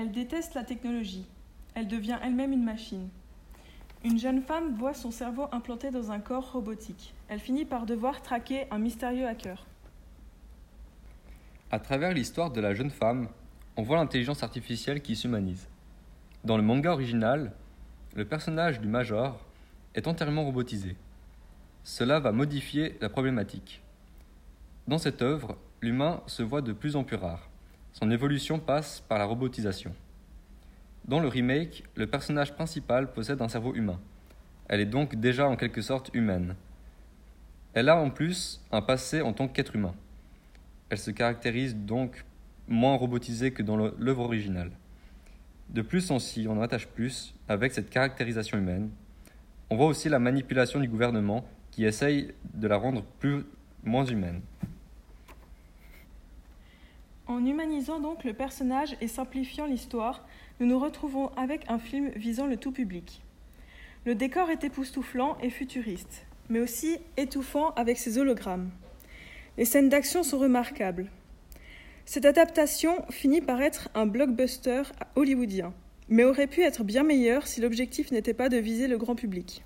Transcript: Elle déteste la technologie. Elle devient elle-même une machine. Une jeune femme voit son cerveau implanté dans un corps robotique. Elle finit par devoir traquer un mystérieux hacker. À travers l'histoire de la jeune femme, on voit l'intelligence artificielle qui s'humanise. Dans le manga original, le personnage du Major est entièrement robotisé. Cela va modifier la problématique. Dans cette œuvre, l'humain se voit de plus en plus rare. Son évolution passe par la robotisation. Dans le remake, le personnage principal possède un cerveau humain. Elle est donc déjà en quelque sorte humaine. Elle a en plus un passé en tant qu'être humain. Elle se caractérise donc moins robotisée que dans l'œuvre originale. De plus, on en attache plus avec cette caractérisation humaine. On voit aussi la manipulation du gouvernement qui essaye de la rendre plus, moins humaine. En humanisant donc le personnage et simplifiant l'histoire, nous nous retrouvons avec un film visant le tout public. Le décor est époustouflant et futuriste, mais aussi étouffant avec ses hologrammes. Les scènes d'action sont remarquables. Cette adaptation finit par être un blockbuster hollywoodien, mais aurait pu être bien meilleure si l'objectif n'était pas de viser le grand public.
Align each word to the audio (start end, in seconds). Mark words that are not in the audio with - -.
Elle 0.00 0.12
déteste 0.12 0.54
la 0.54 0.62
technologie. 0.62 1.26
Elle 1.74 1.88
devient 1.88 2.18
elle-même 2.22 2.52
une 2.52 2.62
machine. 2.62 3.08
Une 4.04 4.16
jeune 4.16 4.42
femme 4.42 4.76
voit 4.76 4.94
son 4.94 5.10
cerveau 5.10 5.48
implanté 5.50 5.90
dans 5.90 6.12
un 6.12 6.20
corps 6.20 6.52
robotique. 6.52 7.12
Elle 7.26 7.40
finit 7.40 7.64
par 7.64 7.84
devoir 7.84 8.22
traquer 8.22 8.68
un 8.70 8.78
mystérieux 8.78 9.26
hacker. 9.26 9.66
À 11.72 11.80
travers 11.80 12.12
l'histoire 12.12 12.52
de 12.52 12.60
la 12.60 12.74
jeune 12.74 12.92
femme, 12.92 13.28
on 13.76 13.82
voit 13.82 13.96
l'intelligence 13.96 14.44
artificielle 14.44 15.02
qui 15.02 15.16
s'humanise. 15.16 15.66
Dans 16.44 16.56
le 16.56 16.62
manga 16.62 16.92
original, 16.92 17.50
le 18.14 18.24
personnage 18.24 18.80
du 18.80 18.86
Major 18.86 19.44
est 19.96 20.06
entièrement 20.06 20.44
robotisé. 20.44 20.94
Cela 21.82 22.20
va 22.20 22.30
modifier 22.30 22.96
la 23.00 23.08
problématique. 23.08 23.82
Dans 24.86 24.98
cette 24.98 25.22
œuvre, 25.22 25.58
l'humain 25.82 26.22
se 26.28 26.44
voit 26.44 26.62
de 26.62 26.72
plus 26.72 26.94
en 26.94 27.02
plus 27.02 27.16
rare. 27.16 27.48
Son 28.00 28.12
évolution 28.12 28.60
passe 28.60 29.00
par 29.00 29.18
la 29.18 29.24
robotisation. 29.24 29.92
Dans 31.06 31.18
le 31.18 31.26
remake, 31.26 31.82
le 31.96 32.06
personnage 32.06 32.54
principal 32.54 33.12
possède 33.12 33.42
un 33.42 33.48
cerveau 33.48 33.74
humain. 33.74 33.98
Elle 34.68 34.78
est 34.78 34.86
donc 34.86 35.16
déjà 35.16 35.48
en 35.48 35.56
quelque 35.56 35.82
sorte 35.82 36.08
humaine. 36.14 36.54
Elle 37.74 37.88
a 37.88 37.96
en 37.96 38.10
plus 38.10 38.60
un 38.70 38.82
passé 38.82 39.20
en 39.20 39.32
tant 39.32 39.48
qu'être 39.48 39.74
humain. 39.74 39.96
Elle 40.90 40.98
se 40.98 41.10
caractérise 41.10 41.74
donc 41.74 42.24
moins 42.68 42.94
robotisée 42.94 43.50
que 43.50 43.64
dans 43.64 43.76
l'œuvre 43.76 44.22
originale. 44.22 44.70
De 45.68 45.82
plus, 45.82 46.12
on 46.12 46.18
en 46.50 46.62
attache 46.62 46.86
plus 46.86 47.34
avec 47.48 47.72
cette 47.72 47.90
caractérisation 47.90 48.58
humaine. 48.58 48.90
On 49.70 49.76
voit 49.76 49.86
aussi 49.86 50.08
la 50.08 50.20
manipulation 50.20 50.78
du 50.78 50.86
gouvernement 50.86 51.44
qui 51.72 51.84
essaye 51.84 52.32
de 52.54 52.68
la 52.68 52.76
rendre 52.76 53.02
plus, 53.18 53.44
moins 53.82 54.04
humaine. 54.04 54.40
En 57.28 57.44
humanisant 57.44 58.00
donc 58.00 58.24
le 58.24 58.32
personnage 58.32 58.96
et 59.02 59.06
simplifiant 59.06 59.66
l'histoire, 59.66 60.26
nous 60.60 60.66
nous 60.66 60.78
retrouvons 60.78 61.28
avec 61.36 61.62
un 61.68 61.78
film 61.78 62.08
visant 62.16 62.46
le 62.46 62.56
tout 62.56 62.72
public. 62.72 63.22
Le 64.06 64.14
décor 64.14 64.48
est 64.48 64.64
époustouflant 64.64 65.36
et 65.42 65.50
futuriste, 65.50 66.26
mais 66.48 66.60
aussi 66.60 66.96
étouffant 67.18 67.74
avec 67.74 67.98
ses 67.98 68.16
hologrammes. 68.16 68.70
Les 69.58 69.66
scènes 69.66 69.90
d'action 69.90 70.22
sont 70.22 70.38
remarquables. 70.38 71.10
Cette 72.06 72.24
adaptation 72.24 73.04
finit 73.10 73.42
par 73.42 73.60
être 73.60 73.90
un 73.94 74.06
blockbuster 74.06 74.84
hollywoodien, 75.14 75.74
mais 76.08 76.24
aurait 76.24 76.46
pu 76.46 76.62
être 76.62 76.82
bien 76.82 77.02
meilleure 77.02 77.46
si 77.46 77.60
l'objectif 77.60 78.10
n'était 78.10 78.32
pas 78.32 78.48
de 78.48 78.56
viser 78.56 78.88
le 78.88 78.96
grand 78.96 79.14
public. 79.14 79.62